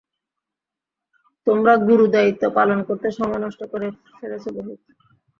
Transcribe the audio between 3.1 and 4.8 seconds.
সময় নষ্ট করে ফেলেছ বহুত।